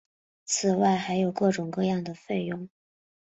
[0.45, 2.67] 此外还有各种各样的费用。